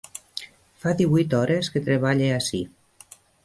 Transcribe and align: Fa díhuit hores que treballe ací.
Fa 0.83 0.93
díhuit 1.03 1.37
hores 1.41 1.71
que 1.77 1.85
treballe 1.91 2.33
ací. 2.41 2.67